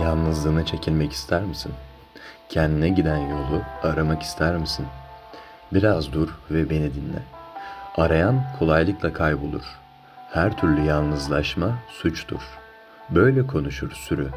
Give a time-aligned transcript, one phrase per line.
[0.00, 1.72] Yalnızlığına çekilmek ister misin?
[2.48, 4.86] Kendine giden yolu aramak ister misin?
[5.72, 7.22] Biraz dur ve beni dinle.
[7.96, 9.62] Arayan kolaylıkla kaybolur.
[10.32, 12.40] Her türlü yalnızlaşma suçtur.
[13.10, 14.28] Böyle konuşur sürü.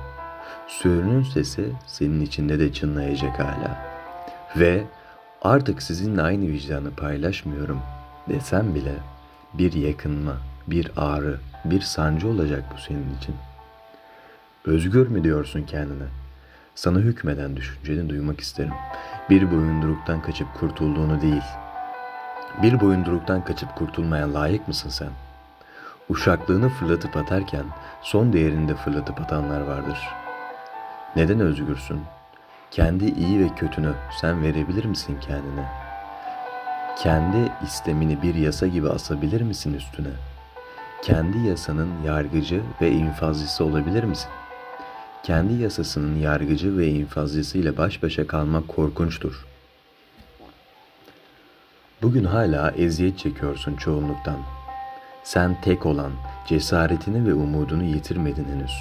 [0.67, 3.77] Sürünün sesi senin içinde de çınlayacak hala.
[4.55, 4.83] Ve
[5.41, 7.81] artık sizinle aynı vicdanı paylaşmıyorum
[8.29, 8.95] desem bile
[9.53, 10.33] bir yakınma,
[10.67, 13.35] bir ağrı, bir sancı olacak bu senin için.
[14.65, 16.03] Özgür mü diyorsun kendine?
[16.75, 18.73] Sana hükmeden düşünceni duymak isterim.
[19.29, 21.43] Bir boyunduruktan kaçıp kurtulduğunu değil.
[22.61, 25.09] Bir boyunduruktan kaçıp kurtulmaya layık mısın sen?
[26.09, 27.65] Uşaklığını fırlatıp atarken
[28.01, 29.97] son değerini de fırlatıp atanlar vardır.
[31.15, 32.01] Neden özgürsün?
[32.71, 35.65] Kendi iyi ve kötünü sen verebilir misin kendine?
[36.97, 40.13] Kendi istemini bir yasa gibi asabilir misin üstüne?
[41.01, 44.29] Kendi yasanın yargıcı ve infazcısı olabilir misin?
[45.23, 49.45] Kendi yasasının yargıcı ve infazcısıyla baş başa kalmak korkunçtur.
[52.01, 54.37] Bugün hala eziyet çekiyorsun çoğunluktan.
[55.23, 56.11] Sen tek olan
[56.47, 58.71] cesaretini ve umudunu yitirmedin henüz.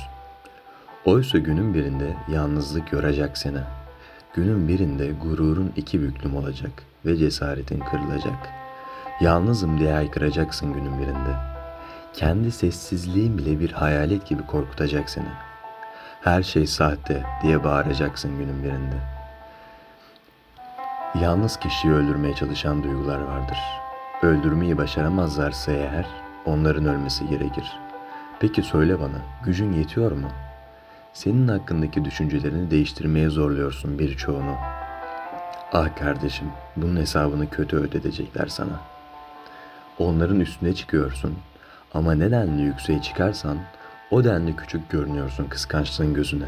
[1.05, 3.61] Oysa günün birinde yalnızlık yoracak seni.
[4.35, 8.49] Günün birinde gururun iki büklüm olacak ve cesaretin kırılacak.
[9.21, 11.37] Yalnızım diye haykıracaksın günün birinde.
[12.15, 15.52] Kendi sessizliğin bile bir hayalet gibi korkutacak seni.
[16.25, 18.97] Her şey sahte diye bağıracaksın günün birinde.
[21.21, 23.59] Yalnız kişiyi öldürmeye çalışan duygular vardır.
[24.23, 26.07] Öldürmeyi başaramazlarsa eğer
[26.47, 27.77] onların ölmesi gerekir.
[28.41, 30.29] Peki söyle bana, gücün yetiyor mu?
[31.13, 34.57] Senin hakkındaki düşüncelerini değiştirmeye zorluyorsun birçoğunu.
[35.73, 38.81] Ah kardeşim, bunun hesabını kötü ödetecekler sana.
[39.99, 41.39] Onların üstüne çıkıyorsun
[41.95, 43.59] ama nedenli yükseğe çıkarsan
[44.13, 46.47] o denli küçük görünüyorsun kıskançlığın gözüne.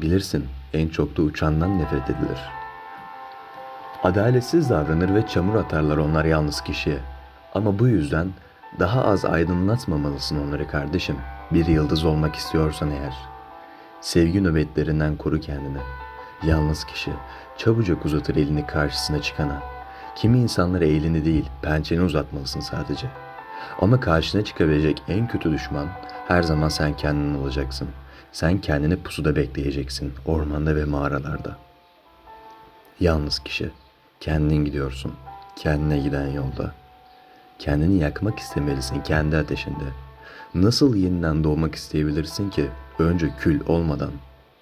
[0.00, 2.38] Bilirsin en çok da uçandan nefret edilir.
[4.02, 6.98] Adaletsiz davranır ve çamur atarlar onlar yalnız kişiye.
[7.54, 8.28] Ama bu yüzden
[8.78, 11.16] daha az aydınlatmamalısın onları kardeşim.
[11.50, 13.14] Bir yıldız olmak istiyorsan eğer.
[14.00, 15.78] Sevgi nöbetlerinden koru kendini.
[16.46, 17.10] Yalnız kişi
[17.58, 19.62] çabucak uzatır elini karşısına çıkana.
[20.16, 23.06] Kimi insanlara elini değil, pençeni uzatmalısın sadece.
[23.80, 25.88] Ama karşına çıkabilecek en kötü düşman
[26.28, 27.88] her zaman sen kendin olacaksın.
[28.32, 31.56] Sen kendini pusuda bekleyeceksin, ormanda ve mağaralarda.
[33.00, 33.70] Yalnız kişi,
[34.20, 35.12] kendin gidiyorsun,
[35.56, 36.74] kendine giden yolda.
[37.58, 39.84] Kendini yakmak istemelisin kendi ateşinde.
[40.54, 42.68] Nasıl yeniden doğmak isteyebilirsin ki
[42.98, 44.10] önce kül olmadan